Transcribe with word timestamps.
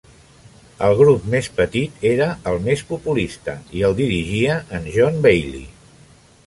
El 0.85 0.95
grup 1.01 1.27
més 1.33 1.49
petit 1.59 2.07
era 2.13 2.29
el 2.53 2.57
més 2.69 2.83
populista 2.93 3.57
i 3.81 3.85
el 3.91 3.95
dirigia 4.03 4.59
en 4.81 4.91
John 4.99 5.23
Bailey. 5.29 5.67